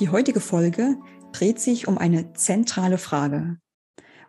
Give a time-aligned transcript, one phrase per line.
[0.00, 0.96] Die heutige Folge
[1.32, 3.58] dreht sich um eine zentrale Frage.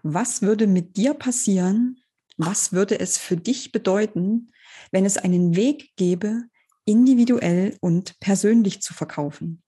[0.01, 2.01] Was würde mit dir passieren?
[2.37, 4.51] Was würde es für dich bedeuten,
[4.91, 6.41] wenn es einen Weg gäbe,
[6.85, 9.61] individuell und persönlich zu verkaufen?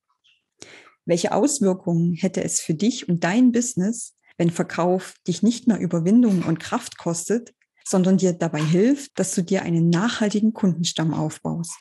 [1.05, 6.41] Welche Auswirkungen hätte es für dich und dein Business, wenn Verkauf dich nicht mehr Überwindung
[6.41, 7.53] und Kraft kostet,
[7.85, 11.75] sondern dir dabei hilft, dass du dir einen nachhaltigen Kundenstamm aufbaust?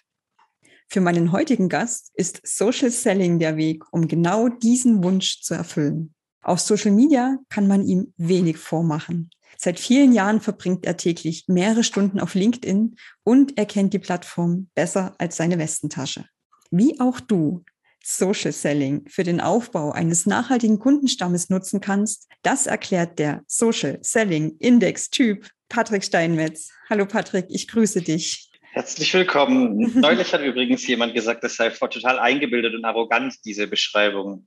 [0.93, 6.15] Für meinen heutigen Gast ist Social Selling der Weg, um genau diesen Wunsch zu erfüllen.
[6.43, 9.31] Auf Social Media kann man ihm wenig vormachen.
[9.57, 14.69] Seit vielen Jahren verbringt er täglich mehrere Stunden auf LinkedIn und er kennt die Plattform
[14.75, 16.25] besser als seine Westentasche.
[16.73, 17.63] Wie auch du
[18.03, 24.57] Social Selling für den Aufbau eines nachhaltigen Kundenstammes nutzen kannst, das erklärt der Social Selling
[24.59, 26.71] Index Typ Patrick Steinmetz.
[26.89, 28.50] Hallo Patrick, ich grüße dich.
[28.73, 29.99] Herzlich willkommen.
[30.01, 34.47] Neulich hat übrigens jemand gesagt, das sei total eingebildet und arrogant, diese Beschreibung.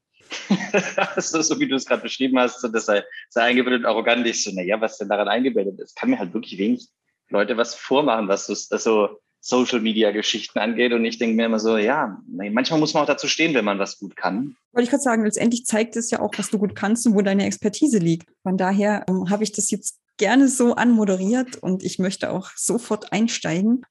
[1.18, 4.26] so, so wie du es gerade beschrieben hast, so, das sei, sei eingebildet und arrogant.
[4.26, 5.98] Ich so, naja, was denn daran eingebildet ist?
[5.98, 6.88] Kann mir halt wirklich wenig
[7.30, 10.94] Leute was vormachen, was so, so Social Media Geschichten angeht.
[10.94, 13.78] Und ich denke mir immer so, ja, manchmal muss man auch dazu stehen, wenn man
[13.78, 14.56] was gut kann.
[14.72, 17.22] Wollte ich gerade sagen, letztendlich zeigt es ja auch, was du gut kannst und wo
[17.22, 18.30] deine Expertise liegt.
[18.44, 23.12] Von daher ähm, habe ich das jetzt gerne so anmoderiert und ich möchte auch sofort
[23.12, 23.84] einsteigen.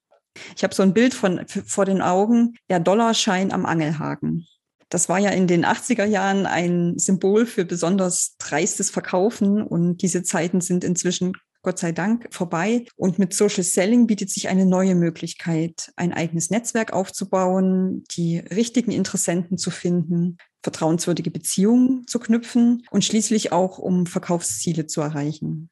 [0.57, 4.47] Ich habe so ein Bild von vor den Augen, der Dollarschein am Angelhaken.
[4.89, 10.23] Das war ja in den 80er Jahren ein Symbol für besonders dreistes Verkaufen und diese
[10.23, 11.33] Zeiten sind inzwischen
[11.63, 12.85] Gott sei Dank vorbei.
[12.97, 18.91] Und mit Social Selling bietet sich eine neue Möglichkeit, ein eigenes Netzwerk aufzubauen, die richtigen
[18.91, 25.71] Interessenten zu finden, vertrauenswürdige Beziehungen zu knüpfen und schließlich auch um Verkaufsziele zu erreichen.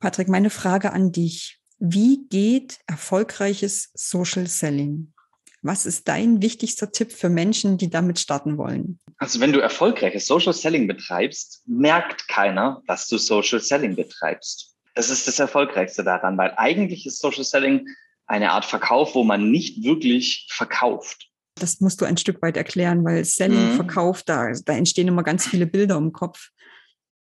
[0.00, 1.60] Patrick, meine Frage an dich.
[1.78, 5.12] Wie geht erfolgreiches Social Selling?
[5.62, 9.00] Was ist dein wichtigster Tipp für Menschen, die damit starten wollen?
[9.18, 14.74] Also wenn du erfolgreiches Social Selling betreibst, merkt keiner, dass du Social Selling betreibst.
[14.94, 17.86] Das ist das Erfolgreichste daran, weil eigentlich ist Social Selling
[18.26, 21.28] eine Art Verkauf, wo man nicht wirklich verkauft.
[21.56, 23.76] Das musst du ein Stück weit erklären, weil Selling, mhm.
[23.76, 26.50] Verkauf, da, da entstehen immer ganz viele Bilder im Kopf.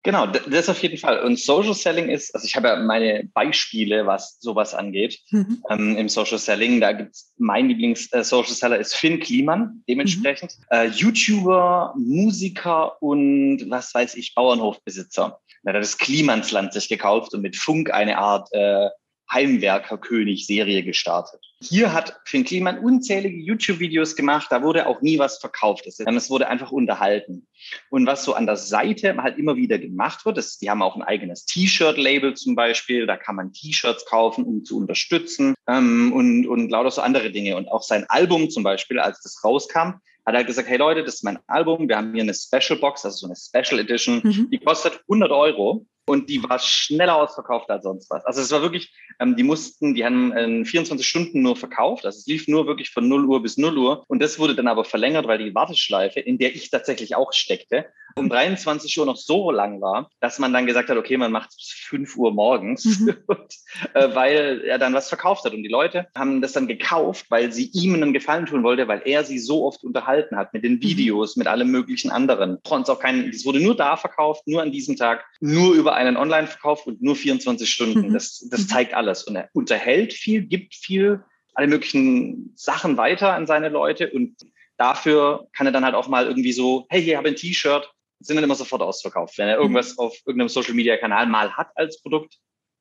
[0.02, 1.20] Genau, das auf jeden Fall.
[1.20, 5.62] Und Social Selling ist, also ich habe ja meine Beispiele, was sowas angeht, mhm.
[5.68, 6.80] ähm, im Social Selling.
[6.80, 10.56] Da gibt's mein Lieblings-Social äh, Seller ist Finn Kliman, dementsprechend.
[10.58, 10.64] Mhm.
[10.70, 15.38] Äh, YouTuber, Musiker und was weiß ich, Bauernhofbesitzer.
[15.64, 18.88] Er hat das Klimansland sich gekauft und mit Funk eine Art äh,
[19.32, 21.40] Heimwerker-König-Serie gestartet.
[21.62, 25.86] Hier hat Finn Kliman unzählige YouTube-Videos gemacht, da wurde auch nie was verkauft.
[25.86, 27.46] Es wurde einfach unterhalten.
[27.90, 30.96] Und was so an der Seite halt immer wieder gemacht wird, ist, die haben auch
[30.96, 36.46] ein eigenes T-Shirt-Label zum Beispiel, da kann man T-Shirts kaufen, um zu unterstützen ähm, und,
[36.46, 37.56] und lauter so andere Dinge.
[37.56, 41.16] Und auch sein Album zum Beispiel, als das rauskam, hat er gesagt, hey Leute, das
[41.16, 44.48] ist mein Album, wir haben hier eine Special Box, also so eine Special Edition, mhm.
[44.50, 48.24] die kostet 100 Euro und die war schneller ausverkauft als sonst was.
[48.24, 52.04] Also es war wirklich, ähm, die mussten, die haben in 24 Stunden nur verkauft.
[52.04, 54.04] Also es lief nur wirklich von 0 Uhr bis 0 Uhr.
[54.08, 57.86] Und das wurde dann aber verlängert, weil die Warteschleife, in der ich tatsächlich auch steckte,
[58.16, 61.50] um 23 Uhr noch so lang war, dass man dann gesagt hat, okay, man macht
[61.50, 63.16] es bis 5 Uhr morgens, mhm.
[63.26, 63.54] und,
[63.94, 65.54] äh, weil er dann was verkauft hat.
[65.54, 69.02] Und die Leute haben das dann gekauft, weil sie ihm einen Gefallen tun wollte, weil
[69.04, 70.82] er sie so oft unterhalten hat mit den mhm.
[70.82, 71.40] Videos, mhm.
[71.40, 72.58] mit allem möglichen anderen.
[72.66, 76.16] Sonst auch keinen, es wurde nur da verkauft, nur an diesem Tag, nur über einen
[76.16, 78.08] Online-Verkauf und nur 24 Stunden.
[78.08, 78.12] Mhm.
[78.12, 78.68] Das, das mhm.
[78.68, 79.24] zeigt alles.
[79.24, 81.22] Und er unterhält viel, gibt viel,
[81.54, 84.36] alle möglichen Sachen weiter an seine Leute und
[84.76, 88.36] dafür kann er dann halt auch mal irgendwie so, hey, hier habe ein T-Shirt, sind
[88.36, 89.36] dann immer sofort ausverkauft.
[89.38, 89.62] Wenn er mhm.
[89.62, 92.38] irgendwas auf irgendeinem Social Media Kanal mal hat als Produkt,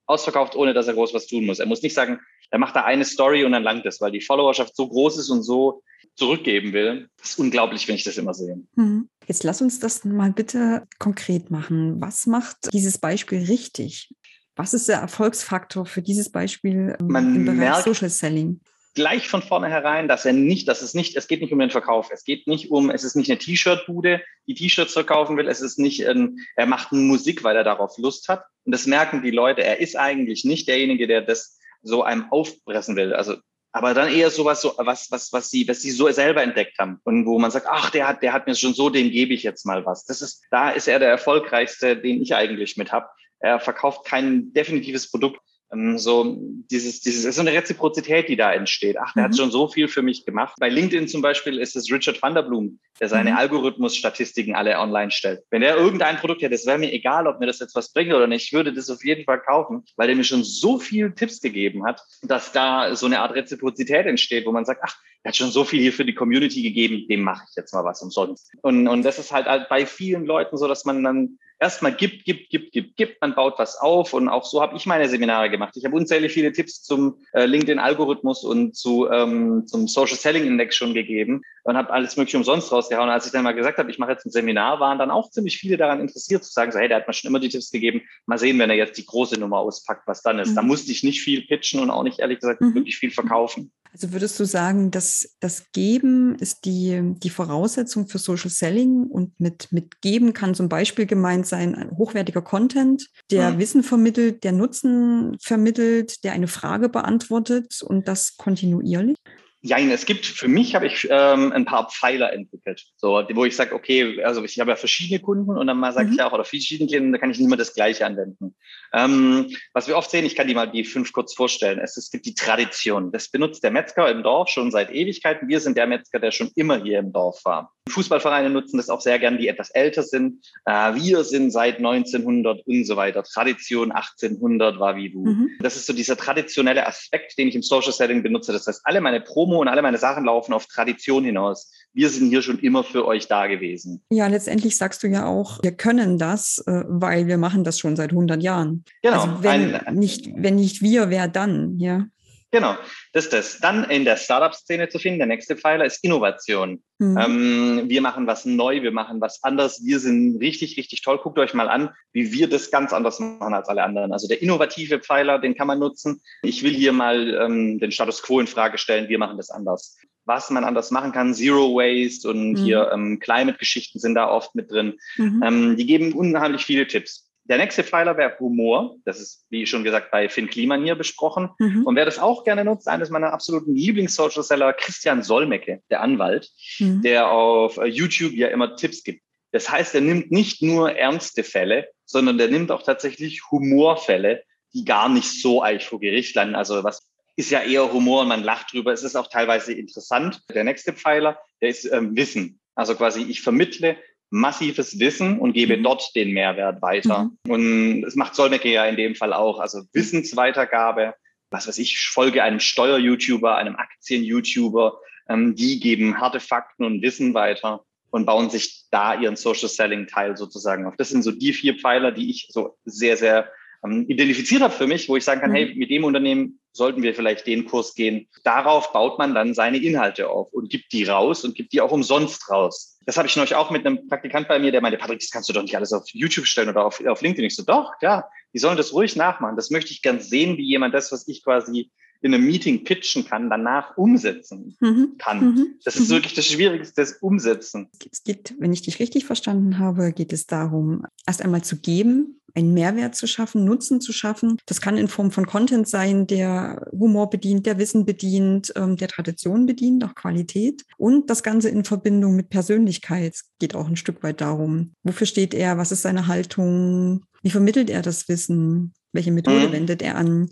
[0.09, 1.59] ausverkauft, ohne dass er groß was tun muss.
[1.59, 2.19] Er muss nicht sagen,
[2.49, 5.29] er macht da eine Story und dann langt es, weil die Followerschaft so groß ist
[5.29, 5.83] und so
[6.19, 7.09] zurückgeben will.
[7.17, 8.61] Das ist unglaublich, wenn ich das immer sehe.
[8.75, 9.09] Mhm.
[9.27, 11.99] Jetzt lass uns das mal bitte konkret machen.
[12.01, 14.13] Was macht dieses Beispiel richtig?
[14.55, 18.59] Was ist der Erfolgsfaktor für dieses Beispiel Man im Bereich Social Selling?
[18.95, 22.09] gleich von vornherein, dass er nicht, dass es nicht, es geht nicht um den Verkauf,
[22.11, 25.79] es geht nicht um, es ist nicht eine T-Shirt-Bude, die T-Shirts verkaufen will, es ist
[25.79, 28.43] nicht, ein, er macht Musik, weil er darauf Lust hat.
[28.65, 29.63] Und das merken die Leute.
[29.63, 33.13] Er ist eigentlich nicht derjenige, der das so einem aufpressen will.
[33.13, 33.37] Also
[33.71, 36.99] aber dann eher sowas, so, was, was, was sie, was sie so selber entdeckt haben
[37.03, 39.43] und wo man sagt, ach, der hat, der hat mir schon so, dem gebe ich
[39.43, 40.05] jetzt mal was.
[40.05, 43.07] Das ist, da ist er der erfolgreichste, den ich eigentlich mit habe.
[43.39, 45.39] Er verkauft kein definitives Produkt,
[45.71, 46.37] so
[46.71, 48.97] dieses, dieses ist so eine Reziprozität, die da entsteht.
[48.97, 49.25] Ach, der mhm.
[49.27, 50.55] hat schon so viel für mich gemacht.
[50.59, 53.37] Bei LinkedIn zum Beispiel ist es Richard van der Bloom, der seine mhm.
[53.37, 55.43] Algorithmus-Statistiken alle online stellt.
[55.51, 58.13] Wenn der irgendein Produkt hätte, es wäre mir egal, ob mir das jetzt was bringt
[58.13, 61.11] oder nicht, ich würde das auf jeden Fall kaufen, weil der mir schon so viel
[61.11, 65.29] Tipps gegeben hat, dass da so eine Art Reziprozität entsteht, wo man sagt, ach, er
[65.29, 68.01] hat schon so viel hier für die Community gegeben, dem mache ich jetzt mal was
[68.01, 68.51] umsonst.
[68.61, 72.23] Und, und das ist halt, halt bei vielen Leuten so, dass man dann erstmal gibt,
[72.23, 75.49] gibt, gibt, gibt, gibt, man baut was auf und auch so habe ich meine Seminare
[75.49, 75.75] gemacht.
[75.75, 80.75] Ich habe unzählig viele Tipps zum äh, LinkedIn-Algorithmus und zu, ähm, zum Social Selling Index
[80.75, 83.09] schon gegeben und habe alles mögliche umsonst rausgehauen.
[83.09, 85.57] Als ich dann mal gesagt habe, ich mache jetzt ein Seminar, waren dann auch ziemlich
[85.57, 88.01] viele daran interessiert zu sagen, so, hey, der hat mir schon immer die Tipps gegeben.
[88.25, 90.51] Mal sehen, wenn er jetzt die große Nummer auspackt, was dann ist.
[90.51, 90.55] Mhm.
[90.55, 92.73] Da musste ich nicht viel pitchen und auch nicht ehrlich gesagt mhm.
[92.73, 93.71] wirklich viel verkaufen.
[93.91, 99.39] Also würdest du sagen, dass das Geben ist die, die Voraussetzung für Social Selling und
[99.39, 103.59] mit, mit Geben kann zum Beispiel gemeint sein, ein hochwertiger Content, der mhm.
[103.59, 109.17] Wissen vermittelt, der Nutzen vermittelt, der eine Frage beantwortet und das kontinuierlich?
[109.61, 113.57] Ja, es gibt, für mich habe ich ähm, ein paar Pfeiler entwickelt, so, wo ich
[113.57, 116.13] sage, okay, also ich habe ja verschiedene Kunden und dann mal sage mhm.
[116.13, 118.55] ich ja auch, oder verschiedene Klienten, da kann ich nicht mehr das Gleiche anwenden.
[118.93, 121.79] Ähm, was wir oft sehen, ich kann die mal die fünf kurz vorstellen.
[121.79, 123.11] Es, es gibt die Tradition.
[123.11, 125.49] Das benutzt der Metzger im Dorf schon seit Ewigkeiten.
[125.49, 127.73] Wir sind der Metzger, der schon immer hier im Dorf war.
[127.89, 130.45] Fußballvereine nutzen das auch sehr gern, die etwas älter sind.
[130.65, 133.23] Äh, wir sind seit 1900 und so weiter.
[133.23, 135.25] Tradition 1800 war wie du.
[135.25, 135.49] Mhm.
[135.59, 138.51] Das ist so dieser traditionelle Aspekt, den ich im Social Setting benutze.
[138.51, 141.71] Das heißt, alle meine Promo und alle meine Sachen laufen auf Tradition hinaus.
[141.93, 144.01] Wir sind hier schon immer für euch da gewesen.
[144.11, 147.95] Ja, letztendlich sagst du ja auch, wir können das, äh, weil wir machen das schon
[147.95, 148.83] seit 100 Jahren.
[149.01, 149.21] Genau.
[149.21, 151.79] Also wenn, ein, nicht, wenn nicht wir, wer dann?
[151.79, 152.07] Ja.
[152.51, 152.75] Genau,
[153.13, 153.59] das ist das.
[153.59, 156.81] Dann in der Startup-Szene zu finden, der nächste Pfeiler ist Innovation.
[156.97, 157.17] Mhm.
[157.17, 161.19] Ähm, wir machen was neu, wir machen was anders, wir sind richtig, richtig toll.
[161.19, 164.11] Guckt euch mal an, wie wir das ganz anders machen als alle anderen.
[164.13, 166.21] Also der innovative Pfeiler, den kann man nutzen.
[166.41, 169.95] Ich will hier mal ähm, den Status quo in Frage stellen, wir machen das anders.
[170.25, 172.57] Was man anders machen kann, Zero Waste und mhm.
[172.57, 174.99] hier ähm, Climate-Geschichten sind da oft mit drin.
[175.17, 175.43] Mhm.
[175.45, 177.28] Ähm, die geben unheimlich viele Tipps.
[177.49, 178.95] Der nächste Pfeiler wäre Humor.
[179.05, 181.49] Das ist, wie schon gesagt, bei Finn Kliman hier besprochen.
[181.57, 181.85] Mhm.
[181.85, 186.51] Und wer das auch gerne nutzt, eines meiner absoluten Lieblings-Social Seller, Christian Solmecke, der Anwalt,
[186.77, 187.01] mhm.
[187.01, 189.23] der auf YouTube ja immer Tipps gibt.
[189.51, 194.43] Das heißt, er nimmt nicht nur ernste Fälle, sondern der nimmt auch tatsächlich Humorfälle,
[194.73, 196.53] die gar nicht so eigentlich vor Gericht landen.
[196.53, 198.91] Also was ist ja eher Humor und man lacht drüber.
[198.91, 200.41] Es ist auch teilweise interessant.
[200.53, 202.59] Der nächste Pfeiler, der ist ähm, Wissen.
[202.75, 203.97] Also quasi, ich vermittle
[204.29, 205.83] massives Wissen und gebe mhm.
[205.83, 207.31] dort den Mehrwert weiter.
[207.43, 207.51] Mhm.
[207.51, 209.59] Und das macht Solmecke ja in dem Fall auch.
[209.59, 211.15] Also Wissensweitergabe,
[211.49, 214.99] was weiß ich, folge einem Steuer-YouTuber, einem Aktien-YouTuber,
[215.29, 220.07] ähm, die geben harte Fakten und Wissen weiter und bauen sich da ihren Social Selling
[220.07, 220.95] Teil sozusagen auf.
[220.97, 223.49] Das sind so die vier Pfeiler, die ich so sehr, sehr
[223.83, 225.55] ähm, identifiziert habe für mich, wo ich sagen kann, mhm.
[225.55, 228.27] hey, mit dem Unternehmen sollten wir vielleicht den Kurs gehen.
[228.43, 231.91] Darauf baut man dann seine Inhalte auf und gibt die raus und gibt die auch
[231.91, 232.97] umsonst raus.
[233.05, 235.49] Das habe ich neulich auch mit einem Praktikant bei mir, der meinte, Patrick, das kannst
[235.49, 237.45] du doch nicht alles auf YouTube stellen oder auf, auf LinkedIn.
[237.45, 239.55] Ich so, doch, ja, die sollen das ruhig nachmachen.
[239.55, 243.25] Das möchte ich ganz sehen, wie jemand das, was ich quasi in einem Meeting pitchen
[243.25, 245.15] kann, danach umsetzen mhm.
[245.17, 245.39] kann.
[245.39, 245.67] Mhm.
[245.83, 246.15] Das ist mhm.
[246.15, 247.89] wirklich das Schwierigste, das Umsetzen.
[248.11, 252.39] Es geht, wenn ich dich richtig verstanden habe, geht es darum, erst einmal zu geben,
[252.55, 254.57] einen Mehrwert zu schaffen, Nutzen zu schaffen.
[254.65, 259.07] Das kann in Form von Content sein, der Humor bedient, der Wissen bedient, ähm, der
[259.07, 260.83] Tradition bedient, auch Qualität.
[260.97, 264.93] Und das Ganze in Verbindung mit Persönlichkeit es geht auch ein Stück weit darum.
[265.03, 265.77] Wofür steht er?
[265.77, 267.23] Was ist seine Haltung?
[267.41, 268.93] Wie vermittelt er das Wissen?
[269.11, 269.71] Welche Methode mhm.
[269.71, 270.49] wendet er an?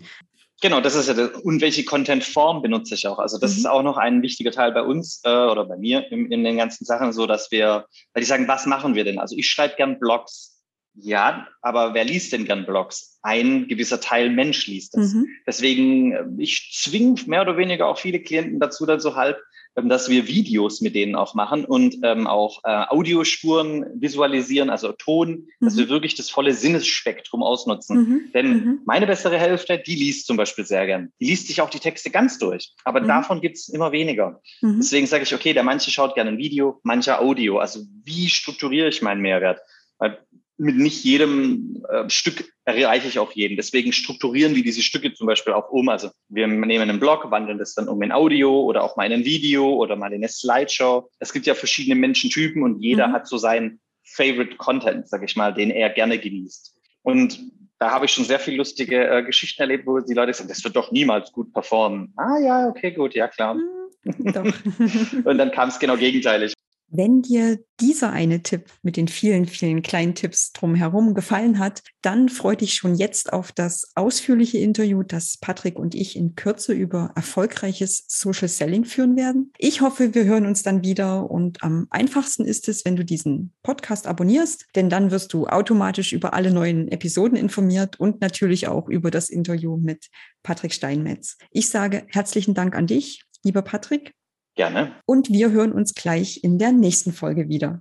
[0.60, 3.18] Genau, das ist ja das, und welche Content-Form benutze ich auch.
[3.18, 3.58] Also das mhm.
[3.58, 6.56] ist auch noch ein wichtiger Teil bei uns äh, oder bei mir in, in den
[6.56, 9.18] ganzen Sachen, so dass wir, weil die sagen, was machen wir denn?
[9.18, 10.56] Also ich schreibe gern Blogs.
[11.00, 13.20] Ja, aber wer liest denn gern Blogs?
[13.22, 15.14] Ein gewisser Teil Mensch liest das.
[15.14, 15.28] Mhm.
[15.46, 19.38] Deswegen, äh, ich zwinge mehr oder weniger auch viele Klienten dazu, dann so halb,
[19.86, 25.46] dass wir Videos mit denen auch machen und ähm, auch äh, Audiospuren visualisieren, also Ton,
[25.60, 25.64] mhm.
[25.64, 27.98] dass wir wirklich das volle Sinnesspektrum ausnutzen.
[27.98, 28.32] Mhm.
[28.32, 28.80] Denn mhm.
[28.86, 31.12] meine bessere Hälfte, die liest zum Beispiel sehr gern.
[31.20, 33.08] Die liest sich auch die Texte ganz durch, aber mhm.
[33.08, 34.40] davon gibt's immer weniger.
[34.62, 34.78] Mhm.
[34.78, 37.58] Deswegen sage ich, okay, der manche schaut gerne ein Video, mancher Audio.
[37.58, 39.60] Also wie strukturiere ich meinen Mehrwert?
[39.98, 40.18] Weil
[40.58, 43.56] mit nicht jedem äh, Stück erreiche ich auch jeden.
[43.56, 45.88] Deswegen strukturieren wir diese Stücke zum Beispiel auch um.
[45.88, 49.12] Also wir nehmen einen Blog, wandeln das dann um in Audio oder auch mal in
[49.12, 51.08] ein Video oder mal in eine Slideshow.
[51.20, 53.12] Es gibt ja verschiedene Menschentypen und jeder mhm.
[53.12, 56.74] hat so seinen Favorite Content, sag ich mal, den er gerne genießt.
[57.02, 57.40] Und
[57.78, 60.64] da habe ich schon sehr viele lustige äh, Geschichten erlebt, wo die Leute sagen, das
[60.64, 62.12] wird doch niemals gut performen.
[62.16, 63.54] Ah ja, okay, gut, ja klar.
[63.54, 64.44] Hm, doch.
[65.24, 66.54] Und dann kam es genau gegenteilig.
[66.90, 72.30] Wenn dir dieser eine Tipp mit den vielen, vielen kleinen Tipps drumherum gefallen hat, dann
[72.30, 77.12] freu dich schon jetzt auf das ausführliche Interview, das Patrick und ich in Kürze über
[77.14, 79.52] erfolgreiches Social Selling führen werden.
[79.58, 83.52] Ich hoffe, wir hören uns dann wieder und am einfachsten ist es, wenn du diesen
[83.62, 88.88] Podcast abonnierst, denn dann wirst du automatisch über alle neuen Episoden informiert und natürlich auch
[88.88, 90.08] über das Interview mit
[90.42, 91.36] Patrick Steinmetz.
[91.50, 94.14] Ich sage herzlichen Dank an dich, lieber Patrick.
[94.58, 94.90] Gerne.
[95.06, 97.80] Und wir hören uns gleich in der nächsten Folge wieder.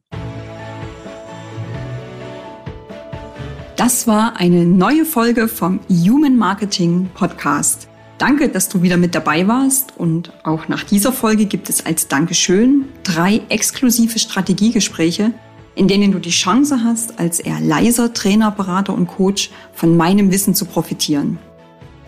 [3.75, 7.87] Das war eine neue Folge vom Human Marketing Podcast.
[8.19, 12.09] Danke, dass du wieder mit dabei warst und auch nach dieser Folge gibt es als
[12.09, 15.33] Dankeschön drei exklusive Strategiegespräche,
[15.73, 20.31] in denen du die Chance hast, als eher leiser Trainer, Berater und Coach von meinem
[20.31, 21.39] Wissen zu profitieren.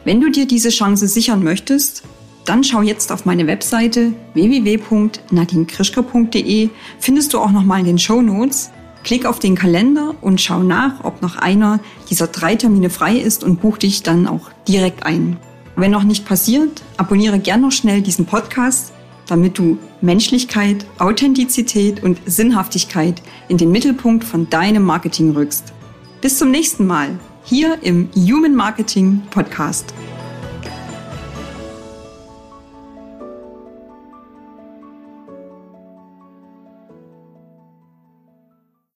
[0.05, 2.03] Wenn du dir diese Chance sichern möchtest,
[2.49, 8.71] dann schau jetzt auf meine Webseite www.nadinkrischka.de, findest du auch nochmal in den Show Notes.
[9.03, 11.79] Klick auf den Kalender und schau nach, ob noch einer
[12.09, 15.37] dieser drei Termine frei ist und buch dich dann auch direkt ein.
[15.75, 18.93] Wenn noch nicht passiert, abonniere gern noch schnell diesen Podcast,
[19.27, 25.71] damit du Menschlichkeit, Authentizität und Sinnhaftigkeit in den Mittelpunkt von deinem Marketing rückst.
[26.19, 27.09] Bis zum nächsten Mal
[27.43, 29.93] hier im Human Marketing Podcast.